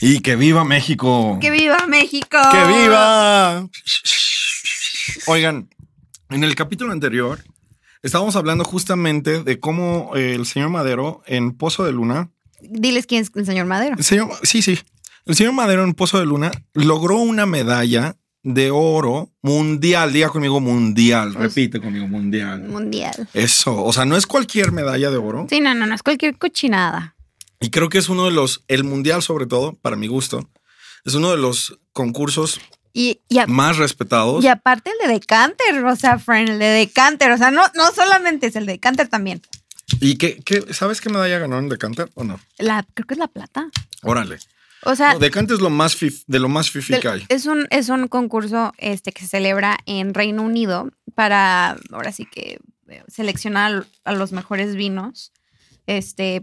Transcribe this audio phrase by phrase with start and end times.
[0.00, 1.38] Y que viva México.
[1.40, 2.38] ¡Que viva México!
[2.50, 3.68] ¡Que viva!
[5.26, 5.68] Oigan,
[6.30, 7.38] en el capítulo anterior
[8.02, 12.30] estábamos hablando justamente de cómo eh, el señor Madero en Pozo de Luna,
[12.62, 13.96] Diles quién es el señor Madero.
[13.96, 14.78] el señor, sí, sí,
[15.26, 20.12] el señor Madero en Pozo de Luna logró una medalla de oro mundial.
[20.12, 22.62] Diga conmigo mundial, Pues- repite conmigo mundial.
[22.68, 23.28] Mundial.
[23.34, 25.46] Eso, o sea, no es cualquier medalla de oro.
[25.50, 27.16] Sí, no, no, no es cualquier cochinada.
[27.60, 30.48] Y creo que es uno de los, el mundial sobre todo, para mi gusto,
[31.04, 32.58] es uno de los concursos
[32.94, 34.42] Y, y, a- más respetados.
[34.42, 37.92] y aparte el de Decanter, o sea, friend, el de Decanter, o sea, no, no
[37.92, 39.42] solamente es el de Decanter también.
[40.00, 42.40] ¿Y qué, qué- sabes qué medalla ganó en Decanter o no?
[42.58, 43.68] La, creo que es la plata.
[44.02, 44.38] Órale.
[44.84, 47.26] O sea, No, Decanter es lo más fif- de lo más fifi que hay.
[47.28, 52.24] es un, es un concurso este, que se celebra en Reino Unido para, ahora sí
[52.24, 55.32] que, eh, seleccionar a los mejores vinos.
[55.86, 56.42] Este,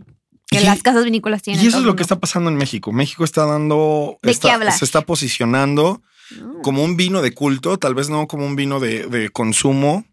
[0.50, 1.64] que Y- las casas vinícolas tienen.
[1.64, 2.92] Y eso es lo que está pasando en México.
[2.92, 4.18] México está dando.
[4.24, 4.80] ¿De está- qué hablas?
[4.80, 6.02] Se está posicionando
[6.40, 6.62] mundo.
[6.62, 10.06] como un vino de culto, tal vez no como un vino de, de consumo.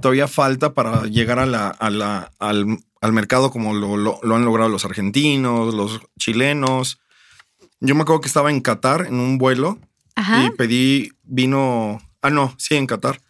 [0.00, 4.34] Todavía falta para llegar a la, a la- al, al mercado como lo, lo- lo
[4.36, 6.98] han logrado los argentinos, los chilenos.
[7.80, 9.78] Yo me acuerdo que estaba en Qatar en un vuelo
[10.14, 10.44] Ajá.
[10.44, 12.00] y pedí vino.
[12.22, 13.20] Ah, no, sí, en Qatar.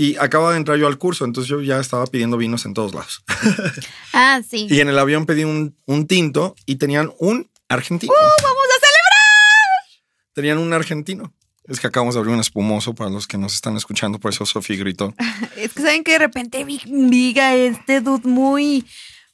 [0.00, 2.94] Y acaba de entrar yo al curso, entonces yo ya estaba pidiendo vinos en todos
[2.94, 3.22] lados.
[4.12, 4.66] Ah, sí.
[4.70, 8.12] Y en el avión pedí un, un tinto y tenían un argentino.
[8.12, 10.02] ¡Uh, ¡Vamos a celebrar!
[10.32, 11.32] Tenían un argentino.
[11.64, 14.44] Es que acabamos de abrir un espumoso para los que nos están escuchando, por eso
[14.46, 15.14] Sofía gritó.
[15.56, 18.84] Es que saben que de repente vi, vi a este dude muy,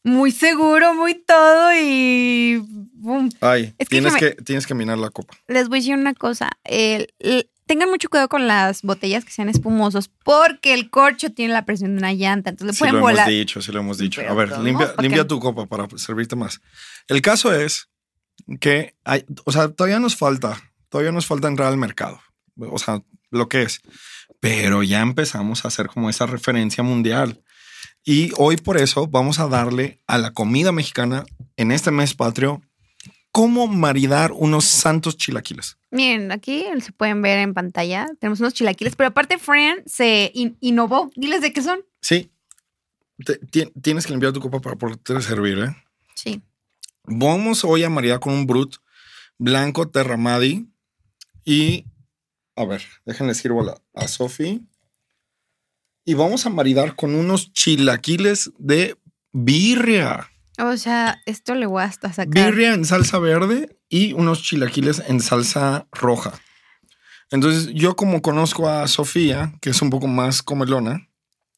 [0.03, 2.63] muy seguro, muy todo y
[2.93, 3.31] boom.
[3.41, 5.35] Ay, Es que tienes, déjame- que, tienes que minar la copa.
[5.49, 6.51] Les voy a decir una cosa.
[6.65, 11.53] el- el- tengan mucho cuidado con las botellas que sean espumosos porque el corcho tiene
[11.53, 13.29] la presión de una llanta, entonces le Sí pueden lo volar.
[13.29, 14.21] hemos dicho, sí lo hemos dicho.
[14.21, 16.61] Pero A ver, limpia, modos, ¿para limpia tu copa para servirte más.
[17.09, 17.89] El caso es
[18.61, 22.21] que hay, o sea, todavía nos falta, todavía nos falta entrar al mercado.
[22.59, 23.81] O sea, lo que es.
[24.41, 27.43] Pero ya empezamos a hacer como esa referencia mundial.
[28.05, 31.25] Y hoy por eso vamos a darle a la comida mexicana
[31.57, 32.63] en este mes patrio
[33.37, 35.77] cómo maridar unos santos chilaquiles.
[35.91, 38.07] Miren, aquí se pueden ver en pantalla.
[38.19, 41.11] Tenemos unos chilaquiles, pero aparte Fran se in- innovó.
[41.17, 41.81] Diles de qué son.
[42.01, 42.31] Sí.
[43.27, 43.39] Te-
[43.83, 45.77] tienes que limpiar tu copa para poderte servir, ¿eh?
[46.15, 46.41] Sí.
[47.05, 48.77] Vamos hoy a maridar con un Brut
[49.37, 50.67] blanco Terramadi.
[51.45, 51.85] Y
[52.57, 54.63] a ver, déjenle sirvo la- a Sofi.
[56.07, 58.97] Y vamos a maridar con unos chilaquiles de
[59.33, 60.31] birria.
[60.59, 62.33] O sea, esto le voy hasta sacar.
[62.33, 66.33] Birria en salsa verde y unos chilaquiles en salsa roja.
[67.31, 71.09] Entonces, yo como conozco a Sofía, que es un poco más comelona,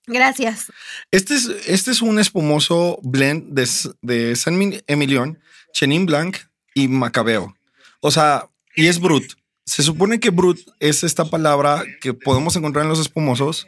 [0.07, 0.73] Gracias.
[1.11, 3.69] este es, este es un espumoso blend de,
[4.01, 5.39] de San Mi- Emilion,
[5.75, 6.37] Chenin Blanc
[6.75, 7.55] y Macabeo.
[8.01, 9.35] O sea, y es Brut.
[9.67, 13.67] Se supone que Brut es esta palabra que podemos encontrar en los espumosos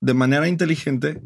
[0.00, 1.20] de manera inteligente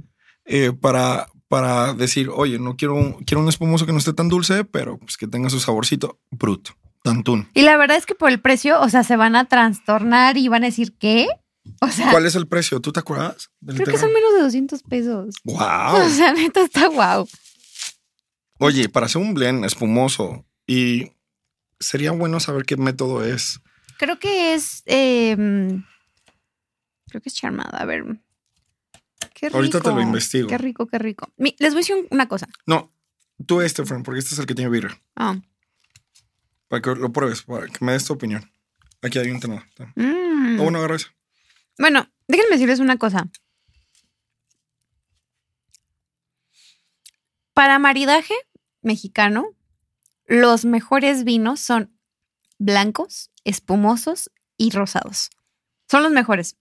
[0.47, 4.29] eh, para, para decir, oye, no quiero un, quiero un espumoso que no esté tan
[4.29, 6.21] dulce, pero pues que tenga su saborcito.
[6.31, 6.69] Brut.
[7.03, 7.49] Tantún.
[7.55, 10.47] Y la verdad es que por el precio, o sea, se van a trastornar y
[10.47, 11.27] van a decir, ¿qué?
[11.81, 12.79] O sea, ¿Cuál es el precio?
[12.81, 13.51] ¿Tú te acuerdas?
[13.59, 15.35] del creo que son menos de 200 pesos.
[15.43, 16.07] ¡Wow!
[16.07, 17.27] O sea, neta está guau.
[18.61, 21.11] Oye, para hacer un blend espumoso y
[21.81, 23.61] sería bueno saber qué método es.
[23.99, 24.83] Creo que es.
[24.87, 25.35] eh,
[27.09, 27.77] creo que es charmada.
[27.79, 28.05] A ver.
[29.41, 29.57] Qué rico.
[29.57, 30.49] Ahorita te lo investigo.
[30.49, 31.33] Qué rico, qué rico.
[31.39, 32.47] Mi- les voy a decir un- una cosa.
[32.67, 32.93] No,
[33.47, 35.01] tú este, Fran, porque este es el que tiene birra.
[35.17, 35.41] Ah.
[36.69, 38.53] Para que lo pruebes, para que me des tu opinión.
[39.03, 39.65] Aquí hay un tenedor.
[39.97, 40.61] Mm.
[40.61, 41.09] Oh, bueno, agarra eso.
[41.79, 43.29] Bueno, déjenme decirles una cosa.
[47.55, 48.35] Para maridaje
[48.83, 49.49] mexicano,
[50.27, 51.97] los mejores vinos son
[52.59, 55.31] blancos, espumosos y rosados.
[55.89, 56.57] Son los mejores.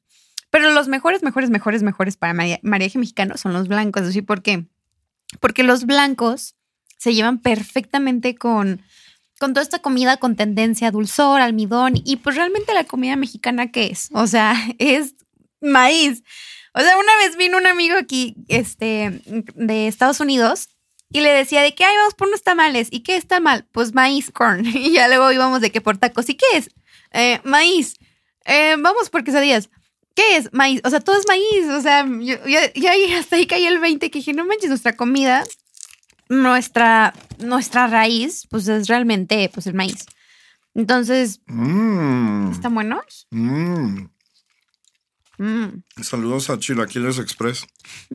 [0.49, 4.11] Pero los mejores, mejores, mejores, mejores para mari- maridaje mexicano son los blancos.
[4.13, 4.21] ¿Sí?
[4.21, 4.65] ¿Por qué?
[5.39, 6.55] Porque los blancos
[6.97, 8.81] se llevan perfectamente con,
[9.39, 11.93] con toda esta comida con tendencia a dulzor, almidón.
[12.03, 14.09] Y pues realmente la comida mexicana, ¿qué es?
[14.13, 15.15] O sea, es
[15.61, 16.23] maíz.
[16.73, 19.21] O sea, una vez vino un amigo aquí, este,
[19.55, 20.69] de Estados Unidos
[21.11, 22.87] y le decía de que, ay, vamos por unos tamales.
[22.91, 23.67] ¿Y qué está mal?
[23.71, 24.65] Pues maíz, corn.
[24.75, 26.29] Y ya luego íbamos de que por tacos.
[26.29, 26.69] ¿Y qué es?
[27.11, 27.95] Eh, maíz.
[28.45, 29.69] Eh, vamos por quesadillas.
[30.19, 30.49] ¿Qué es?
[30.51, 30.81] Maíz.
[30.83, 31.65] O sea, todo es maíz.
[31.69, 32.35] O sea, yo,
[32.89, 35.45] ahí- hasta ahí caí el 20 que dije, no manches, nuestra comida,
[36.27, 40.05] nuestra, nuestra raíz, pues es realmente pues el maíz.
[40.75, 43.27] Entonces, Mm, ¿están buenos?
[43.31, 44.07] mm.
[45.37, 47.65] Mm, Saludos a Chilaquiles Express.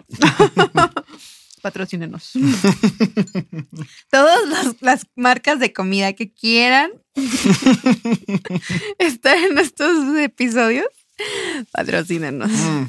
[1.62, 2.32] patrocínenos.
[4.10, 6.90] Todas las, las marcas de comida que quieran
[8.98, 10.84] estar en estos episodios,
[11.72, 12.50] patrocínenos.
[12.50, 12.84] Mm.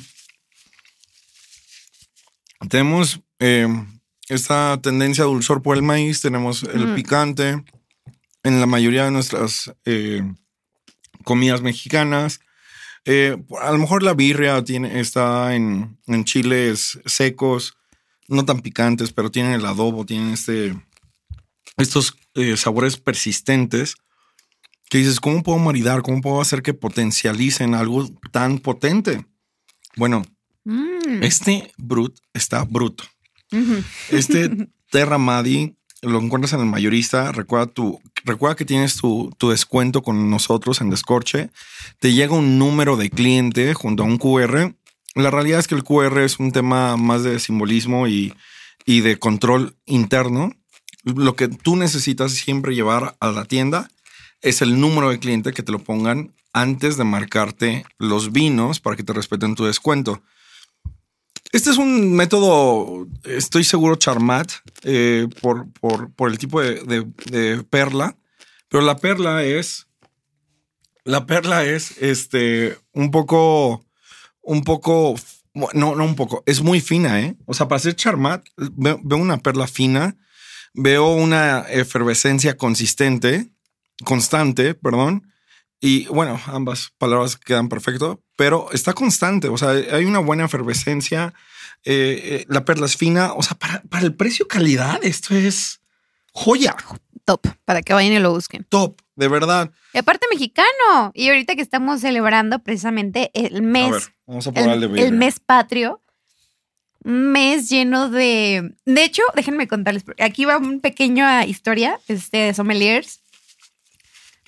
[2.69, 3.67] Tenemos eh,
[4.29, 6.95] esta tendencia a dulzor por el maíz, tenemos el Mm.
[6.95, 7.63] picante
[8.43, 10.23] en la mayoría de nuestras eh,
[11.23, 12.39] comidas mexicanas.
[13.05, 17.77] Eh, a lo mejor la birria tiene, está en, en chiles secos,
[18.27, 20.75] no tan picantes, pero tienen el adobo, tienen este,
[21.77, 22.17] estos
[22.55, 23.95] sabores persistentes
[24.89, 26.01] que dices, ¿cómo puedo maridar?
[26.01, 29.25] ¿Cómo puedo hacer que potencialicen algo tan potente?
[29.95, 30.23] Bueno,
[30.67, 31.21] Mm.
[31.21, 33.03] este brut está bruto.
[34.09, 34.49] Este
[34.91, 37.31] Terra Madi lo encuentras en el mayorista.
[37.31, 41.49] Recuerda, tu, recuerda que tienes tu, tu descuento con nosotros en Descorche.
[41.99, 44.75] Te llega un número de cliente junto a un QR.
[45.13, 48.33] La realidad es que el QR es un tema más de simbolismo y,
[48.85, 50.51] y de control interno.
[51.03, 53.87] Lo que tú necesitas siempre llevar a la tienda
[54.41, 58.95] es el número de cliente que te lo pongan antes de marcarte los vinos para
[58.95, 60.21] que te respeten tu descuento.
[61.51, 64.51] Este es un método, estoy seguro, Charmat,
[64.83, 68.17] eh, por, por, por el tipo de, de- perla,
[68.67, 69.87] pero la perla es,
[71.03, 73.85] la perla es este, un poco,
[74.41, 75.15] un poco,
[75.53, 77.37] no, no un poco, es muy fina, ¿eh?
[77.45, 80.17] O sea, para hacer Charmat, veo, veo una perla fina,
[80.73, 83.49] veo una efervescencia consistente,
[84.03, 85.31] constante, perdón,
[85.79, 89.49] y bueno, ambas palabras quedan perfecto, pero está constante.
[89.49, 91.33] O sea, hay una buena efervescencia.
[91.83, 93.33] eh, eh, la perla es fina.
[93.33, 95.81] O sea, para, para el precio calidad, esto es
[96.31, 96.75] joya.
[97.25, 98.65] Top, para que vayan y lo busquen.
[98.69, 99.71] Top, de verdad.
[99.93, 101.11] Y aparte mexicano.
[101.13, 105.39] Y ahorita que estamos celebrando precisamente el A mes, ver, vamos a el, el mes
[105.39, 106.01] patrio,
[107.03, 108.75] un mes lleno de...
[108.85, 113.21] De hecho, déjenme contarles, aquí va una pequeña historia este, de sommeliers,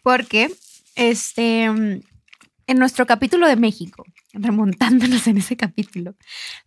[0.07, 0.49] porque
[0.95, 2.03] este, en
[2.67, 6.15] nuestro capítulo de México, remontándonos en ese capítulo,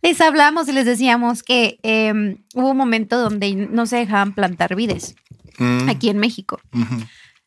[0.03, 4.75] les hablamos y les decíamos que eh, hubo un momento donde no se dejaban plantar
[4.75, 5.15] vides
[5.61, 6.59] Mm, aquí en México.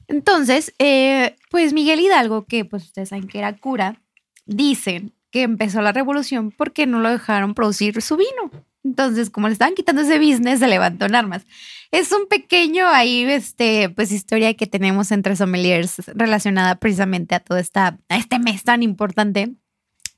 [0.07, 4.01] Entonces, eh, pues Miguel Hidalgo, que pues ustedes saben que era cura,
[4.47, 8.51] dicen que empezó la revolución porque no lo dejaron producir su vino.
[8.85, 11.47] Entonces, como le estaban quitando ese business, se levantó en armas.
[11.91, 17.57] Es un pequeño ahí, este, pues historia que tenemos entre sommeliers relacionada precisamente a todo
[17.59, 19.55] esta, a este mes tan importante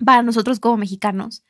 [0.04, 1.44] para nosotros como mexicanos.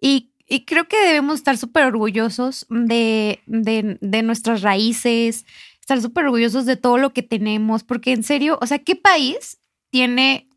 [0.00, 5.46] Y, y creo que debemos estar súper orgullosos de, de, de nuestras raíces,
[5.80, 9.58] estar súper orgullosos de todo lo que tenemos, porque en serio, o sea, ¿qué país
[9.90, 10.48] tiene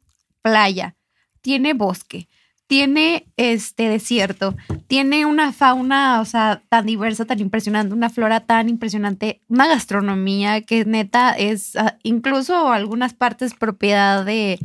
[0.41, 0.95] playa,
[1.41, 2.27] tiene bosque,
[2.67, 4.55] tiene este desierto,
[4.87, 10.61] tiene una fauna, o sea, tan diversa, tan impresionante, una flora tan impresionante, una gastronomía
[10.61, 14.59] que neta es ah, incluso algunas partes propiedad de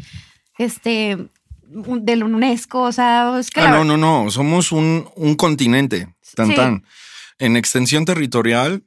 [0.59, 1.19] este
[1.71, 4.31] del UNESCO, o sea, es que Ah, no, no, no.
[4.31, 6.09] Somos un, un continente.
[6.35, 6.55] Tan, Sí.
[6.55, 6.85] tan.
[7.39, 8.83] En extensión territorial,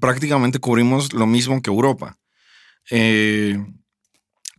[0.00, 2.18] prácticamente cubrimos lo mismo que Europa.
[2.90, 3.58] Eh,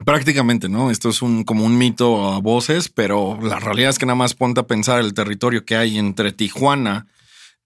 [0.06, 0.92] prácticamente, ¿no?
[0.92, 4.34] Esto es un, como un mito a voces, pero la realidad es que nada más
[4.34, 7.08] ponte a pensar el territorio que hay entre Tijuana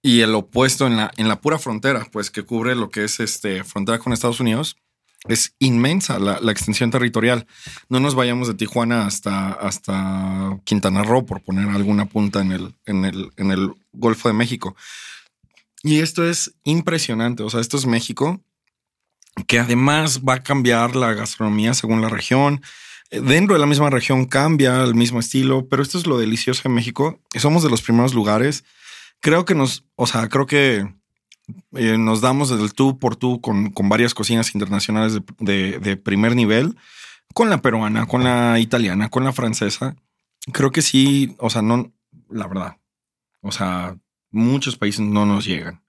[0.02, 3.20] y el opuesto en la, en la pura frontera, pues que cubre lo que es
[3.20, 4.78] este frontera con Estados Unidos.
[5.28, 7.46] Es inmensa la, extensión territorial.
[7.90, 12.76] No nos vayamos de Tijuana hasta, hasta Quintana Roo, por poner alguna punta en el,
[12.88, 14.76] en, el, en el Golfo de México.
[15.84, 17.44] Y esto es impresionante.
[17.44, 18.42] O sea, esto es México,
[19.48, 22.62] que además va a cambiar la gastronomía según la región.
[23.10, 26.64] Eh, Dentro de la misma región cambia el mismo estilo, pero esto es lo delicioso
[26.64, 27.20] de México.
[27.36, 28.64] Somos de los primeros lugares.
[29.20, 30.88] Creo que nos, o sea, creo que
[31.74, 35.98] eh, nos damos del tú por tú con, con varias cocinas internacionales de, de- de
[35.98, 36.76] primer nivel,
[37.34, 39.96] con la peruana, con la italiana, con la francesa.
[40.52, 41.92] Creo que sí, o sea, no,
[42.30, 42.78] la verdad,
[43.42, 43.96] o sea,
[44.32, 45.82] muchos países no nos llegan.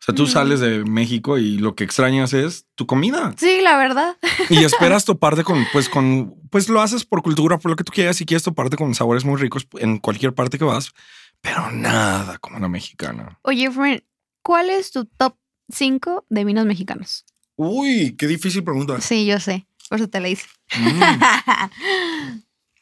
[0.00, 0.28] O sea, tú Mm.
[0.28, 4.16] sales de México y lo que extrañas es tu comida Sí, la verdad.
[4.48, 7.92] y esperas toparte con, pues, con, pues lo haces por cultura, por lo que tú
[7.92, 10.92] quieras y quieres toparte con sabores muy ricos en cualquier parte que vas,
[11.40, 13.38] pero nada como la mexicana.
[13.42, 14.02] Oye, friend,
[14.42, 15.36] ¿cuál es tu top
[15.70, 17.24] cinco de vinos mexicanos.
[17.56, 19.00] Uy, qué difícil pregunta.
[19.00, 19.66] Sí, yo sé.
[19.88, 20.46] Por eso te la hice.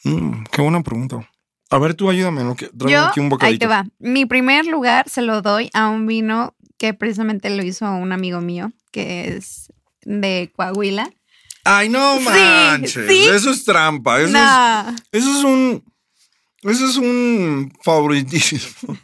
[0.05, 1.29] Mm, mm, qué buena pregunta.
[1.71, 2.55] A ver, tú ayúdame, ¿no?
[2.89, 3.59] Yo, aquí un ahí bocadito.
[3.59, 3.87] te va.
[3.99, 8.41] Mi primer lugar se lo doy a un vino que precisamente lo hizo un amigo
[8.41, 11.11] mío, que es de Coahuila.
[11.65, 13.07] Ay, no manches.
[13.09, 13.25] sí.
[13.25, 14.21] Eso es trampa.
[14.21, 15.85] Eso, no, es, eso es un.
[16.63, 18.97] Eso es un favoritismo.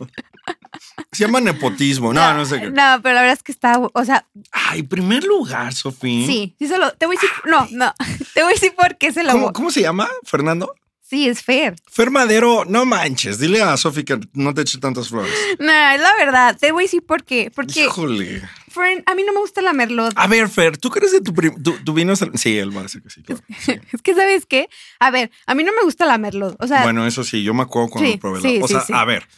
[1.12, 2.12] Se llama nepotismo.
[2.12, 2.70] No, no sé qué.
[2.70, 6.26] No, pero la verdad es que está, o sea, Ay, primer lugar, Sofía.
[6.26, 7.92] sí, sí se lo, te voy a decir, no, no,
[8.34, 10.74] te voy a decir por qué se lo ¿Cómo, cómo se llama, Fernando?
[11.12, 11.75] Sí, es fair.
[11.90, 13.38] Fer Madero, no manches.
[13.38, 15.31] Dile a Sofi que no te eche tantas flores.
[15.59, 16.57] No, es la verdad.
[16.59, 17.52] Te voy a decir por qué.
[17.54, 18.40] Porque, Híjole.
[18.71, 20.14] Fern, a mí no me gusta la Merlot.
[20.16, 22.14] A ver, Fer, ¿tú crees de tu, tu, tu vino?
[22.14, 23.23] es el- Sí, él parece que sí.
[23.23, 23.42] claro.
[23.61, 23.75] Sí.
[23.92, 24.71] Es que, ¿sabes qué?
[25.00, 26.57] A ver, a mí no me gusta la Merlot.
[26.59, 28.40] O sea, Bueno, eso sí, yo me acuerdo cuando Sí, lo probé.
[28.40, 29.28] sí, o sea, a ver.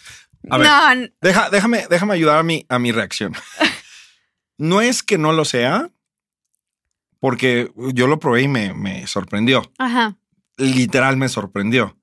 [0.51, 0.69] A ver.
[0.69, 3.35] no, Deja, déjame, déjame ayudar a mi, a mi reacción.
[4.59, 5.91] No es que no lo sea,
[7.19, 9.69] porque yo lo probé y me, me sorprendió.
[9.79, 10.17] ajá.
[10.57, 11.97] Literal me sorprendió.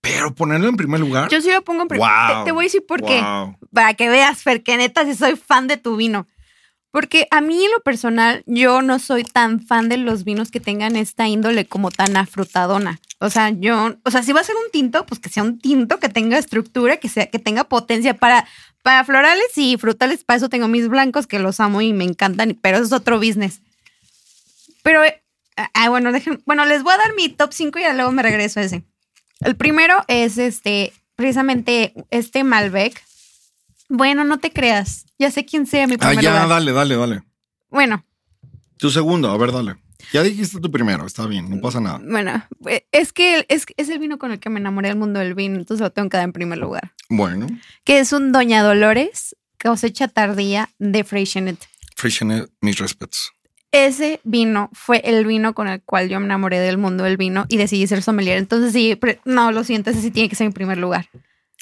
[0.00, 1.28] Pero ponerlo en primer lugar.
[1.28, 3.22] Yo sí lo pongo en primer Wow, te, te voy a decir por qué.
[3.72, 6.26] Para que veas, Fer, que neta, soy fan de tu vino.
[6.90, 10.60] Porque a mí en lo personal, yo no soy tan fan de los vinos que
[10.60, 13.00] tengan esta índole como tan afrutadona.
[13.18, 15.58] O sea, yo, o sea, si va a ser un tinto, pues que sea un
[15.58, 18.46] tinto que tenga estructura, que sea, que tenga potencia para,
[18.82, 20.24] para florales y frutales.
[20.24, 23.18] Para eso tengo mis blancos que los amo y me encantan, pero eso es otro
[23.18, 23.60] business.
[24.82, 25.02] Pero,
[25.74, 28.22] ah, bueno, dejen, bueno, les voy a dar mi top 5 y ya luego me
[28.22, 28.84] regreso a ese.
[29.40, 33.02] El primero es este, precisamente este Malbec.
[33.88, 35.06] Bueno, no te creas.
[35.18, 36.48] Ya sé quién sea mi Ah, primer ya, lugar.
[36.48, 37.22] dale, dale, dale.
[37.70, 38.04] Bueno,
[38.76, 39.76] Tu segundo, a ver, dale.
[40.12, 42.00] Ya dijiste tu primero, está bien, no pasa nada.
[42.08, 45.18] bueno, eh, es que es, es el vino con el que me enamoré del mundo
[45.18, 46.94] del vino, entonces lo tengo que dar en primer lugar.
[47.10, 47.46] Bueno,
[47.84, 51.58] Que es un Doña Dolores, cosecha tardía de Freixenet.
[51.96, 53.32] Freixenet, mis respetos.
[53.70, 57.44] Ese vino fue el vino con el cual yo me enamoré del mundo del vino
[57.48, 58.38] y decidí ser sommelier.
[58.38, 61.08] Entonces sí, no, lo siento, ese sí tiene que ser en primer lugar.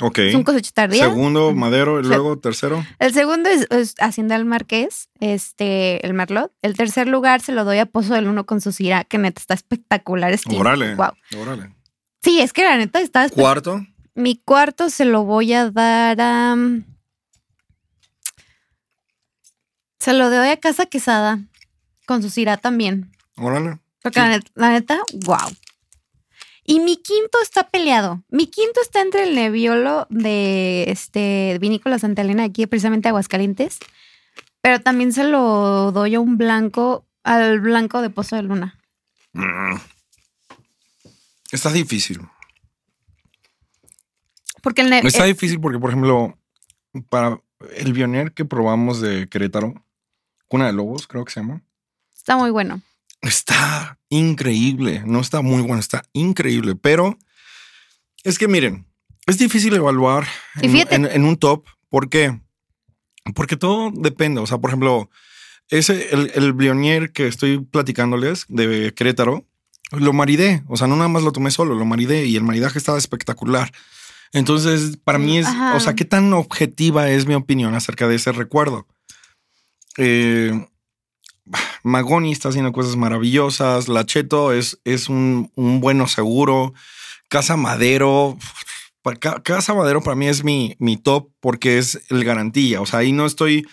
[0.00, 0.18] Ok.
[0.18, 1.04] Es un cosecha tardía.
[1.08, 2.84] Segundo, Madero, y luego tercero.
[2.98, 6.52] El segundo es, es Hacienda del Marqués, este, el Merlot.
[6.62, 9.40] El tercer lugar se lo doy a Pozo del Uno con su Cira, que neta
[9.40, 10.32] está espectacular.
[10.32, 10.94] Es que- Órale.
[10.94, 11.12] Wow.
[11.40, 11.74] Órale.
[12.22, 13.28] Sí, es que la neta está.
[13.30, 13.84] Cuarto.
[14.14, 16.56] Mi cuarto se lo voy a dar a.
[19.98, 21.40] Se lo doy a Casa Quesada
[22.06, 23.10] con su Cira también.
[23.36, 23.78] Órale.
[24.02, 24.26] Porque Sí.
[24.26, 25.50] la, neta, la neta, wow.
[26.64, 28.24] Y mi quinto está peleado.
[28.28, 33.78] Mi quinto está entre el Nebbiolo de este Vinícola Santa Elena, aquí precisamente Aguascalientes.
[34.62, 38.78] Pero también se lo doy a un blanco, al blanco de Pozo de Luna.
[39.32, 39.76] Mm.
[41.52, 42.20] Está difícil.
[44.62, 44.92] Porque el.
[44.92, 46.36] Está difícil porque, por ejemplo,
[47.08, 47.40] para
[47.76, 49.74] el Bionier que probamos de Querétaro,
[50.48, 51.62] Cuna de Lobos, creo que se llama,
[52.26, 52.82] está muy bueno.
[53.22, 55.02] está increíble.
[55.06, 56.74] No está muy bueno, está increíble.
[56.74, 57.16] Pero
[58.24, 58.84] es que miren,
[59.26, 60.26] es difícil evaluar
[60.60, 61.64] en, fíjate- en- en un top.
[61.88, 62.40] ¿Por qué?
[63.36, 64.40] Porque todo depende.
[64.40, 65.08] O sea, por ejemplo,
[65.68, 69.46] ese, el, el que estoy platicándoles de Querétaro,
[69.92, 70.64] lo maridé.
[70.66, 73.70] O sea, no nada más lo tomé solo, lo maridé y el maridaje estaba espectacular.
[74.32, 75.76] Entonces, para mí es, Ajá.
[75.76, 78.88] o sea, qué tan objetiva es mi opinión acerca de ese recuerdo.
[79.96, 80.66] Eh,
[81.82, 83.88] Magoni está haciendo cosas maravillosas.
[83.88, 86.74] Lacheto es, es un, un bueno seguro.
[87.28, 88.36] Casa Madero.
[89.44, 92.80] Casa Madero para mí es mi, mi top porque es el garantía.
[92.80, 93.66] O sea, ahí no estoy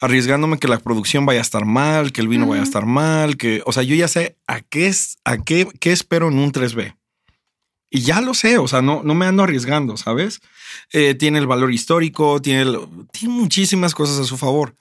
[0.00, 3.36] arriesgándome que la producción vaya a estar mal, que el vino vaya a estar mal,
[3.36, 6.52] que, o sea, yo ya sé a qué es, a qué, qué espero en un
[6.52, 6.96] 3B.
[7.90, 10.40] Y ya lo sé, o sea, no, no me ando arriesgando, ¿sabes?
[10.92, 12.78] Eh, tiene el valor histórico, tiene, el-
[13.12, 14.74] tiene muchísimas cosas a su favor.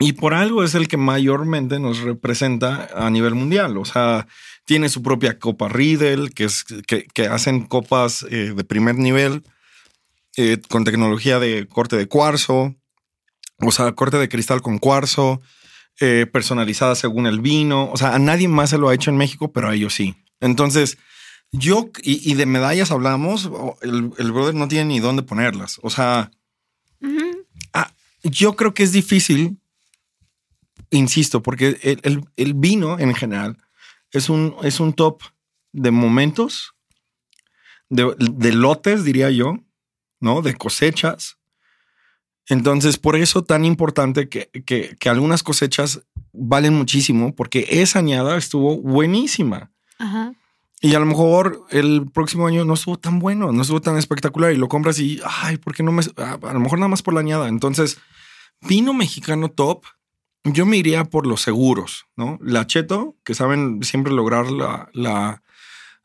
[0.00, 3.76] Y por algo es el que mayormente nos representa a nivel mundial.
[3.78, 4.28] O sea,
[4.64, 9.42] tiene su propia copa Riedel, que, es, que, que hacen copas eh, de primer nivel
[10.36, 12.76] eh, con tecnología de corte de cuarzo,
[13.58, 15.40] o sea, corte de cristal con cuarzo,
[16.00, 17.90] eh, personalizada según el vino.
[17.90, 20.14] O sea, a nadie más se lo ha hecho en México, pero a ellos sí.
[20.38, 20.96] Entonces,
[21.50, 23.50] yo, y, y de medallas hablamos,
[23.82, 25.80] el, el brother no tiene ni dónde ponerlas.
[25.82, 26.30] O sea.
[27.72, 29.58] Ah, yo creo que es difícil,
[30.90, 33.56] insisto, porque el, el- el vino en general
[34.12, 35.22] es un, es un top
[35.72, 36.74] de momentos,
[37.90, 39.58] de, de lotes, diría yo,
[40.20, 40.42] ¿no?
[40.42, 41.36] De cosechas.
[42.48, 46.00] Entonces, por eso tan importante que, que- que algunas cosechas
[46.32, 49.70] valen muchísimo, porque esa añada estuvo buenísima.
[49.98, 50.32] Ajá.
[50.80, 54.52] Y a lo mejor el próximo año no estuvo tan bueno, no estuvo tan espectacular
[54.52, 56.02] y lo compras y, ay, ¿por qué no me...
[56.16, 57.48] A, a lo mejor nada más por la añada.
[57.48, 57.98] Entonces,
[58.60, 59.84] vino mexicano top,
[60.44, 62.38] yo me iría por los seguros, ¿no?
[62.42, 65.42] La Cheto, que saben siempre lograr la, la,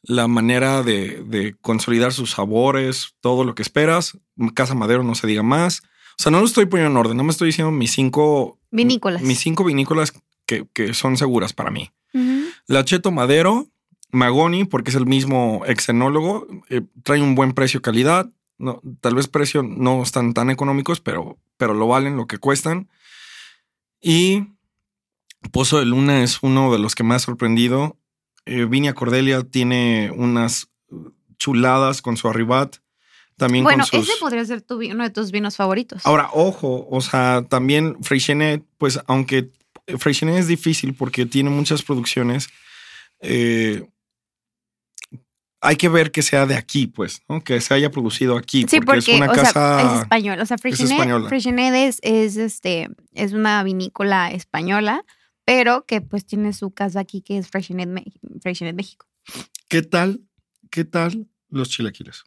[0.02, 4.18] la manera de, de, consolidar sus sabores, todo lo que esperas.
[4.54, 5.82] Casa Madero, no se diga más.
[6.20, 9.22] O sea, no lo estoy poniendo en orden, no me estoy diciendo mis cinco vinícolas.
[9.22, 10.14] Mis cinco vinícolas
[10.46, 11.92] que, que son seguras para mí.
[12.14, 12.54] Uh -huh.
[12.68, 13.68] La Cheto Madero,
[14.12, 18.30] Magoni, porque es el mismo exenólogo, eh, trae un buen precio-calidad.
[18.60, 22.88] No, tal vez precio no están tan económicos, pero, pero lo valen lo que cuestan.
[24.04, 24.50] Y
[25.52, 27.98] Pozo de Luna es uno de los que me ha sorprendido.
[28.46, 30.68] Eh, Viña Cordelia tiene unas
[31.38, 32.76] chuladas con su arribat.
[33.38, 34.08] También bueno, sus...
[34.08, 36.06] ese podría ser tu, uno de tus vinos favoritos.
[36.06, 39.50] Ahora, ojo, o sea, también Freixenet, pues aunque
[39.98, 42.50] Freixenet es difícil porque tiene muchas producciones,
[43.22, 43.88] eh,
[45.64, 47.44] hay que ver que sea de aquí, pues, ¿no?
[47.44, 48.66] que se haya producido aquí.
[48.68, 49.52] Sí, porque, porque es una o casa.
[49.52, 50.40] Sea, es español.
[50.42, 55.06] O sea, es, es, es, este, es una vinícola española,
[55.46, 59.08] pero que pues tiene su casa aquí, que es Freixenet México.
[59.70, 60.22] ¿Qué tal?
[60.70, 62.24] ¿Qué tal los chilaquiles?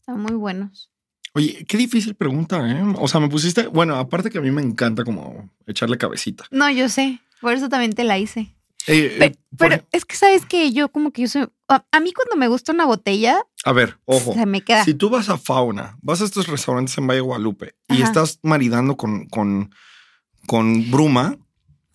[0.00, 0.90] Están muy buenos.
[1.34, 2.82] Oye, qué difícil pregunta, ¿eh?
[2.98, 3.68] O sea, me pusiste.
[3.68, 6.44] Bueno, aparte que a mí me encanta como echarle cabecita.
[6.50, 7.20] No, yo sé.
[7.40, 8.54] Por eso también te la hice.
[8.86, 11.46] Eh, pero, eh, pero es que sabes que yo como que yo soy...
[11.68, 14.34] A, mí cuando me gusta una botella, a ver, ojo.
[14.34, 14.84] se me queda.
[14.84, 18.96] Si tú vas a Fauna, vas a estos restaurantes en Valle Guadalupe y estás maridando
[18.96, 19.74] con, con,
[20.46, 21.38] con Bruma,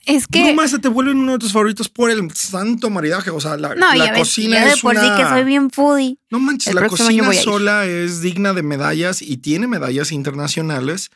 [0.05, 0.45] Es que...
[0.45, 3.29] Bruma se te vuelve uno de tus favoritos por el santo maridaje.
[3.29, 5.15] O sea, la, no, la ves, cocina de es por sí una...
[5.17, 6.17] que soy bien foodie.
[6.31, 11.11] No manches, El la cocina sola es digna de medallas y tiene medallas internacionales.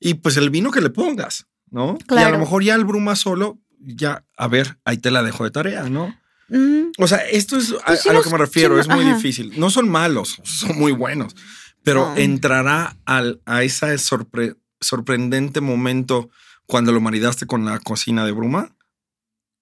[0.00, 1.98] Y pues el vino que le pongas, ¿no?
[1.98, 2.30] Y a Claro.
[2.32, 5.84] lo mejor ya el Bruma solo, ya, a ver, ahí te la dejo de tarea,
[5.88, 6.14] ¿no?
[6.48, 9.14] Mm, O sea, esto es a, Pues a lo que me refiero, es muy ajá.
[9.16, 9.58] difícil.
[9.58, 11.36] No son malos, son muy buenos,
[11.82, 12.16] pero No.
[12.16, 16.30] entrará al, a ese sorpre- sorprendente momento
[16.66, 18.74] cuando lo maridaste con la cocina de Bruma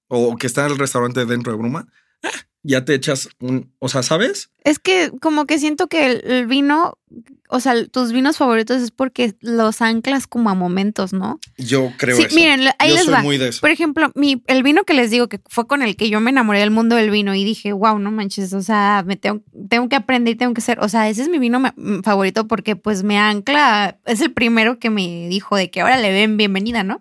[0.09, 1.87] o que está el restaurante dentro de Bruma.
[2.23, 2.31] ah,
[2.69, 4.51] Ya te echas un, o sea, ¿sabes?
[4.65, 6.99] Es que como que siento que el, vino,
[7.49, 11.39] o sea, tus vinos favoritos es porque los anclas como a momentos, ¿no?
[11.59, 12.35] Yo creo sí, eso.
[12.35, 13.23] miren, ahí Yo les soy va.
[13.23, 13.61] muy de eso.
[13.61, 16.31] Por ejemplo, mi, el vino que les digo que fue con el que yo me
[16.31, 19.89] enamoré del mundo del vino y dije, wow, no manches, o sea, me tengo, tengo
[19.89, 22.75] que aprender y tengo que ser, o sea, ese es mi vino mm, favorito porque
[22.75, 26.83] pues me ancla, es el primero que me dijo de que ahora le ven bienvenida,
[26.83, 27.01] ¿no?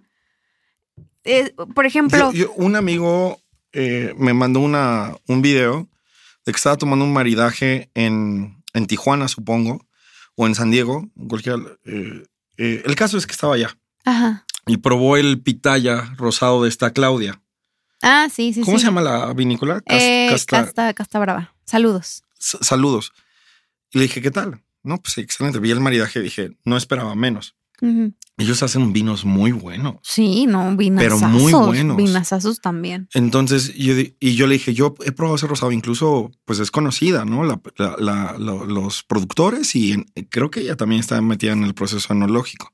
[1.23, 3.39] Eh, por ejemplo, Yo- yo- un amigo
[3.75, 5.87] eh, me mandó una, un video
[6.45, 9.85] de que estaba tomando un maridaje en, en Tijuana, supongo,
[10.35, 11.59] o en San Diego, en cualquiera.
[11.85, 12.23] eh,
[12.57, 14.45] eh, el caso es que estaba allá ajá.
[14.65, 17.41] y probó el pitaya rosado de esta Claudia.
[18.01, 18.81] Ah, sí, sí, ¿Cómo sí.
[18.81, 19.81] se llama la vinícola?
[19.81, 21.55] Cas- Eh, Casta- Casta, Casta Brava.
[21.65, 22.23] Saludos.
[22.37, 23.11] Saludos.
[23.91, 24.61] Y le dije, ¿qué tal?
[24.83, 25.59] No, pues excelente.
[25.59, 27.55] Vi el maridaje y dije, no esperaba menos.
[28.37, 29.95] Ellos hacen vinos muy buenos.
[30.03, 31.19] Sí, no, vinazazos.
[31.21, 31.95] Pero muy buenos.
[31.97, 33.07] Vinazazos también.
[33.13, 37.23] Entonces, yo, y yo le dije, yo he probado ese rosado, incluso pues es conocida,
[37.23, 37.43] ¿no?
[37.45, 41.63] La- la- la- lo- los productores y en- creo que ella también está metida en
[41.63, 42.73] el proceso enológico.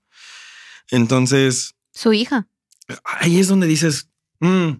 [0.89, 2.47] Entonces, Su hija.
[3.05, 4.71] ahí es donde dices, mm,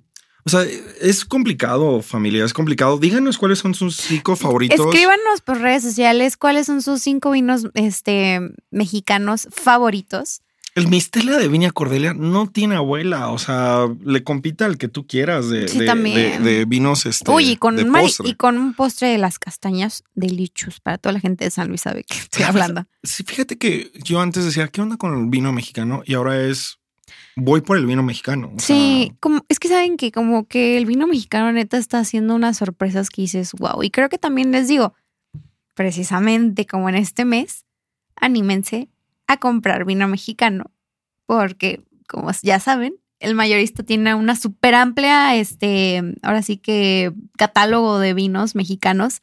[0.46, 0.66] o sea,
[1.02, 2.98] es complicado, familia, es complicado.
[2.98, 4.80] Díganos cuáles son sus cinco favoritos.
[4.80, 8.40] Escríbanos por redes sociales cuáles son sus cinco vinos este,
[8.72, 10.42] mexicanos favoritos.
[10.74, 15.06] El Mistela de Viña Cordelia no tiene abuela, o sea, le compita al que tú
[15.06, 16.42] quieras de, Sí, de- también.
[16.46, 18.30] de- de vinos este, Uy, y con, de un postre.
[18.30, 20.80] y con un postre de las castañas delichos.
[20.80, 22.86] Para toda la gente de San Luis sabe que estoy hablando.
[23.04, 26.04] Sí, fíjate que yo antes decía, ¿qué onda con el vino mexicano?
[26.06, 26.78] Y ahora es,
[27.36, 28.52] voy por el vino mexicano.
[28.56, 32.00] o Sí, sea, como, es que saben que como que el vino mexicano neta está
[32.00, 33.84] haciendo unas sorpresas que dices, wow.
[33.84, 34.94] Y creo que también les digo,
[35.76, 37.66] precisamente como en este mes,
[38.16, 38.90] anímense
[39.28, 40.72] a comprar vino mexicano,
[41.26, 48.00] porque como ya saben, el mayorista tiene una súper amplia, este, ahora sí que catálogo
[48.00, 49.22] de vinos mexicanos,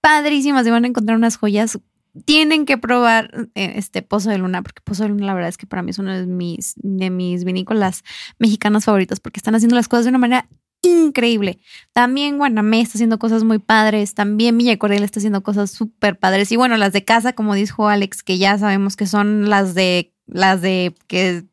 [0.00, 1.78] padrísimas, y van a encontrar unas joyas.
[2.24, 5.56] Tienen que probar eh, este Pozo de Luna, porque Pozo de Luna la verdad es
[5.56, 8.04] que para mí es uno de mis, de mis vinícolas
[8.38, 10.48] mexicanos favoritos, porque están haciendo las cosas de una manera
[10.82, 11.58] increíble.
[11.92, 16.52] También Guanamé está haciendo cosas muy padres, también Villa Cordelia está haciendo cosas súper padres.
[16.52, 20.12] Y bueno, las de casa, como dijo Alex, que ya sabemos que son las de
[20.26, 21.44] las de que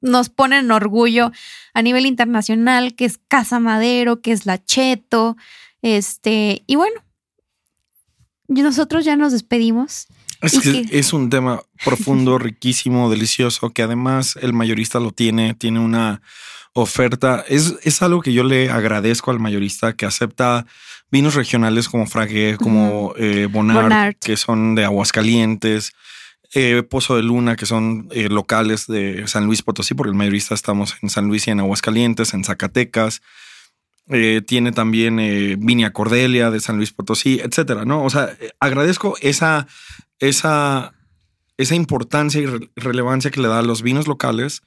[0.00, 1.32] nos ponen en orgullo
[1.74, 5.36] a nivel internacional, que es Casa Madero, que es La Cheto,
[5.82, 7.00] este, y bueno,
[8.48, 10.06] nosotros ya nos despedimos.
[10.42, 16.22] es que un tema profundo, riquísimo, delicioso, que además el mayorista lo tiene, tiene una
[16.72, 17.44] oferta.
[17.48, 20.66] Es, es algo que yo le agradezco al mayorista que acepta
[21.10, 24.14] vinos regionales como Fragué, como eh, Bonard, Bonard.
[24.20, 25.92] que son de Aguascalientes.
[26.54, 30.54] eh, Pozo de Luna, que son eh, locales de San Luis Potosí, porque el mayorista
[30.54, 33.22] estamos en San Luis y en Aguascalientes, en Zacatecas.
[34.08, 38.04] Eh, tiene también eh, Viña Cordelia de San Luis Potosí, etcétera, ¿no?
[38.04, 39.66] O sea, eh, agradezco esa,
[40.20, 40.92] esa,
[41.56, 44.62] esa importancia y re- relevancia que le da a los vinos locales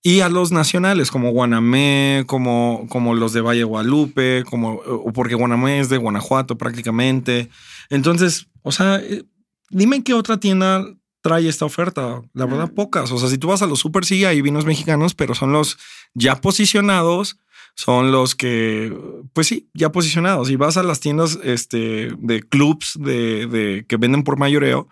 [0.00, 5.34] y a los nacionales, como Guanamé, como, como los de Valle Guadalupe, como, o porque
[5.34, 7.48] Guanamé es de Guanajuato prácticamente.
[7.90, 9.24] Entonces, o sea, eh,
[9.70, 10.86] dime qué otra tienda
[11.20, 12.22] trae esta oferta.
[12.32, 13.10] La verdad, pocas.
[13.10, 15.78] O sea, si tú vas a los super, sí hay vinos mexicanos, pero son los
[16.14, 17.38] ya posicionados,
[17.78, 18.92] son los que,
[19.32, 20.50] pues sí, ya posicionados.
[20.50, 24.88] Y vas a las tiendas este, de clubs de, de- que venden por mayoreo,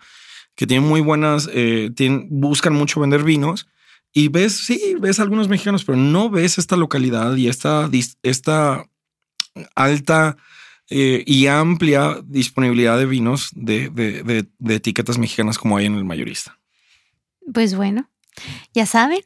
[0.55, 1.89] que tienen muy buenas, eh,
[2.29, 3.67] buscan mucho vender vinos.
[4.13, 7.89] Y ves, sí, ves algunos mexicanos, pero no ves esta localidad y esta,
[8.23, 8.85] esta
[9.75, 10.37] alta
[10.89, 15.95] eh, y amplia disponibilidad de vinos de, de- de- de etiquetas mexicanas como hay en
[15.95, 16.57] el mayorista.
[17.53, 18.09] Pues bueno,
[18.73, 19.19] ya saben.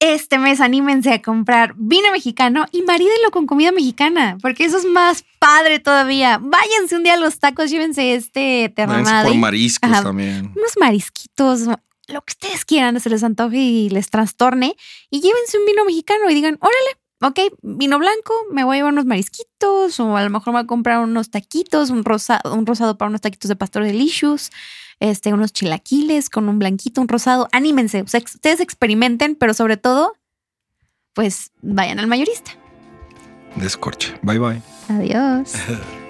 [0.00, 4.86] Este mes anímense a comprar vino mexicano y marídenlo con comida mexicana, porque eso es
[4.86, 6.38] más padre todavía.
[6.42, 10.02] Váyanse un día a los tacos, llévense este ternade, por mariscos Ajá.
[10.02, 10.52] también.
[10.56, 11.66] unos marisquitos,
[12.08, 14.74] lo que ustedes quieran, se les antoje y les trastorne,
[15.10, 18.92] y llévense un vino mexicano y digan, órale, ok, vino blanco, me voy a llevar
[18.92, 22.66] unos marisquitos, o a lo mejor me voy a comprar unos taquitos, un, rosa, un
[22.66, 24.50] rosado para unos taquitos de pastor delicious,
[25.00, 27.48] este, unos chilaquiles con un blanquito, un rosado.
[27.52, 30.14] Anímense, o sea, ustedes experimenten, pero sobre todo,
[31.14, 32.52] pues vayan al mayorista.
[33.56, 34.14] Descorche.
[34.22, 34.62] Bye bye.
[34.88, 35.52] Adiós.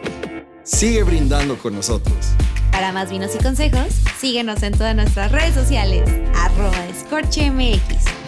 [0.62, 2.32] Sigue brindando con nosotros.
[2.70, 8.19] Para más vinos y consejos, síguenos en todas nuestras redes sociales, arroba escorchemx.